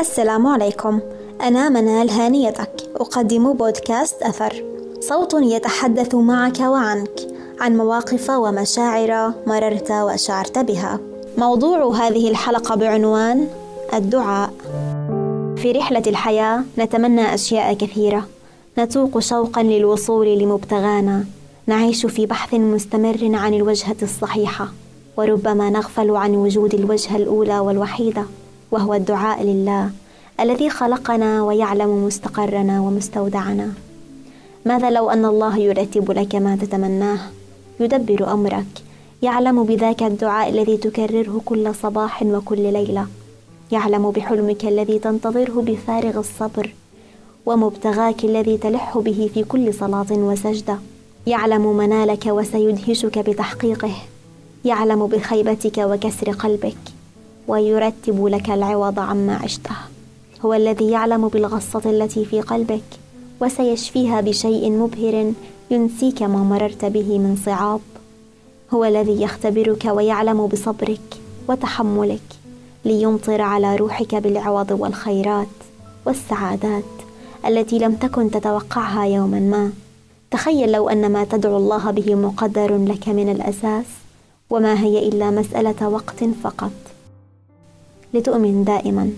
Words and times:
السلام 0.00 0.46
عليكم. 0.46 1.00
أنا 1.40 1.68
منال 1.68 2.10
هانيتك. 2.10 2.70
أقدم 2.96 3.52
بودكاست 3.52 4.22
أثر. 4.22 4.64
صوت 5.00 5.34
يتحدث 5.34 6.14
معك 6.14 6.60
وعنك. 6.60 7.10
عن 7.60 7.76
مواقف 7.76 8.30
ومشاعر 8.30 9.32
مررت 9.46 9.90
وشعرت 9.90 10.58
بها. 10.58 10.98
موضوع 11.38 11.96
هذه 11.96 12.30
الحلقة 12.30 12.74
بعنوان 12.74 13.48
الدعاء. 13.94 14.50
في 15.56 15.72
رحلة 15.72 16.02
الحياة 16.06 16.62
نتمنى 16.78 17.34
أشياء 17.34 17.74
كثيرة. 17.74 18.26
نتوق 18.78 19.18
شوقا 19.18 19.62
للوصول 19.62 20.38
لمبتغانا. 20.38 21.24
نعيش 21.66 22.06
في 22.06 22.26
بحث 22.26 22.54
مستمر 22.54 23.30
عن 23.34 23.54
الوجهة 23.54 23.96
الصحيحة. 24.02 24.68
وربما 25.16 25.70
نغفل 25.70 26.10
عن 26.16 26.34
وجود 26.34 26.74
الوجهة 26.74 27.16
الأولى 27.16 27.58
والوحيدة. 27.58 28.24
وهو 28.70 28.94
الدعاء 28.94 29.42
لله 29.42 29.90
الذي 30.40 30.70
خلقنا 30.70 31.42
ويعلم 31.42 32.04
مستقرنا 32.04 32.80
ومستودعنا. 32.80 33.72
ماذا 34.66 34.90
لو 34.90 35.10
أن 35.10 35.24
الله 35.24 35.58
يرتب 35.58 36.10
لك 36.10 36.34
ما 36.34 36.56
تتمناه؟ 36.56 37.18
يدبر 37.80 38.32
أمرك 38.32 38.66
يعلم 39.22 39.64
بذاك 39.64 40.02
الدعاء 40.02 40.48
الذي 40.50 40.76
تكرره 40.76 41.40
كل 41.44 41.74
صباح 41.74 42.22
وكل 42.22 42.72
ليلة. 42.72 43.06
يعلم 43.72 44.10
بحلمك 44.10 44.64
الذي 44.64 44.98
تنتظره 44.98 45.62
بفارغ 45.66 46.18
الصبر 46.18 46.74
ومبتغاك 47.46 48.24
الذي 48.24 48.56
تلح 48.56 48.98
به 48.98 49.30
في 49.34 49.44
كل 49.44 49.74
صلاة 49.74 50.10
وسجدة. 50.10 50.78
يعلم 51.26 51.76
منالك 51.76 52.26
وسيدهشك 52.26 53.18
بتحقيقه. 53.18 53.94
يعلم 54.64 55.06
بخيبتك 55.06 55.78
وكسر 55.78 56.30
قلبك. 56.30 56.99
ويرتب 57.48 58.26
لك 58.26 58.50
العوض 58.50 58.98
عما 58.98 59.36
عشته. 59.36 59.76
هو 60.44 60.54
الذي 60.54 60.90
يعلم 60.90 61.28
بالغصة 61.28 61.82
التي 61.86 62.24
في 62.24 62.40
قلبك 62.40 62.82
وسيشفيها 63.40 64.20
بشيء 64.20 64.70
مبهر 64.70 65.32
ينسيك 65.70 66.22
ما 66.22 66.38
مررت 66.38 66.84
به 66.84 67.18
من 67.18 67.36
صعاب. 67.46 67.80
هو 68.74 68.84
الذي 68.84 69.22
يختبرك 69.22 69.84
ويعلم 69.84 70.46
بصبرك 70.46 71.20
وتحملك 71.48 72.22
ليمطر 72.84 73.40
على 73.40 73.76
روحك 73.76 74.14
بالعوض 74.14 74.70
والخيرات 74.70 75.46
والسعادات 76.06 76.84
التي 77.46 77.78
لم 77.78 77.94
تكن 77.94 78.30
تتوقعها 78.30 79.04
يوما 79.04 79.40
ما. 79.40 79.72
تخيل 80.30 80.72
لو 80.72 80.88
أن 80.88 81.12
ما 81.12 81.24
تدعو 81.24 81.56
الله 81.56 81.90
به 81.90 82.14
مقدر 82.14 82.84
لك 82.84 83.08
من 83.08 83.28
الأساس 83.28 83.86
وما 84.50 84.80
هي 84.80 85.08
إلا 85.08 85.30
مسألة 85.30 85.88
وقت 85.88 86.24
فقط. 86.44 86.89
لتؤمن 88.14 88.64
دائما. 88.64 89.10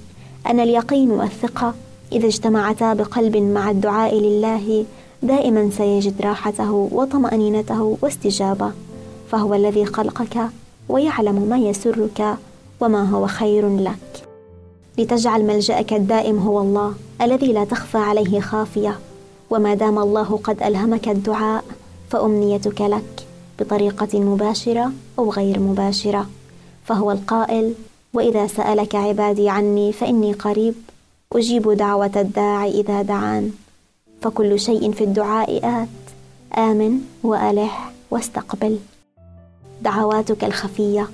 ان 0.47 0.61
اليقين 0.61 1.11
والثقة. 1.11 1.75
إذا 2.13 2.27
اجتمعتا 2.27 2.95
بقلب 2.95 3.37
مع 3.37 3.71
الدعاء 3.71 4.15
لله 4.15 4.85
دائما 5.23 5.71
سيجد 5.71 6.23
راحته 6.23 6.89
وطمأنينته 6.93 7.99
واستجابة. 8.03 8.73
فهو 9.31 9.55
الذي 9.55 9.85
خلقك 9.85 10.39
ويعلم 10.89 11.47
ما 11.51 11.59
يسرك 11.59 12.37
وما 12.81 13.11
هو 13.11 13.27
خير 13.27 13.79
لك. 13.79 14.29
لتجعل 14.99 15.47
ملجأك 15.47 15.93
الدائم 15.93 16.39
هو 16.39 16.61
الله 16.61 16.95
الذي 17.23 17.53
لا 17.53 17.65
تخفى 17.65 17.99
عليه 17.99 18.41
خافية. 18.41 18.99
وما 19.51 19.75
دام 19.75 19.99
الله 19.99 20.41
قد 20.45 20.63
ألهمك 20.63 21.09
الدعاء 21.09 21.65
فأمنيتك 22.11 22.81
لك 22.81 23.27
بطريقة 23.61 24.21
مباشرة 24.21 24.93
أو 25.19 25.31
غير 25.31 25.61
مباشرة. 25.61 26.27
فهو 26.85 27.11
القائل 27.11 27.75
وإذا 28.15 28.47
سألك 28.47 28.95
عبادي 28.95 29.49
عني 29.49 29.93
فإني 29.93 30.33
قريب 30.33 30.75
أجيب 31.33 31.71
دعوة 31.71 32.11
الداع 32.17 32.67
إذا 32.67 33.03
دعان. 33.03 33.51
فكل 34.23 34.61
شيء 34.61 34.93
في 34.93 35.05
الدعاء 35.05 35.61
آت 35.65 35.89
آمن 36.59 36.99
وألح 37.23 37.93
واستقبل. 38.11 38.79
دعواتك 39.83 40.45
الخفية 40.45 41.09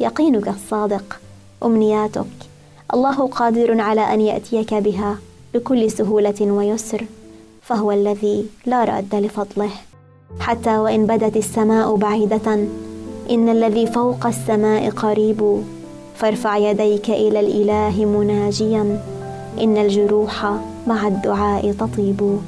يقينك 0.00 0.48
الصادق 0.48 1.20
أمنياتك. 1.64 2.26
الله 2.94 3.26
قادر 3.26 3.80
على 3.80 4.14
أن 4.14 4.20
يأتيك 4.20 4.74
بها 4.74 5.18
بكل 5.54 5.90
سهولة 5.90 6.40
ويسر 6.40 7.06
فهو 7.62 7.92
الذي 7.92 8.46
لا 8.66 8.84
راد 8.84 9.14
لفضله. 9.14 9.70
حتى 10.40 10.78
وإن 10.78 11.06
بدت 11.06 11.36
السماء 11.36 11.96
بعيدة 11.96 12.66
إن 13.30 13.48
الذي 13.48 13.86
فوق 13.86 14.26
السماء 14.26 14.90
قريب. 14.90 15.62
فارفع 16.14 16.56
يديك 16.56 17.10
إلى 17.10 17.40
الإله 17.40 18.04
مناجيا. 18.04 19.00
إن 19.60 19.76
الجروح 19.76 20.54
مع 20.86 21.06
الدعاء 21.06 21.72
تطيب. 21.72 22.38